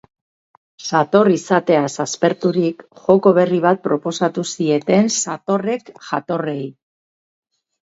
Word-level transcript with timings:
Sator 0.85 1.27
izateaz 1.33 1.91
asperturik, 2.03 2.81
joko 3.03 3.35
berri 3.41 3.61
bat 3.67 3.85
proposatu 3.89 4.47
zieten 4.55 5.15
satorrek 5.37 5.95
jatorrei. 6.11 6.61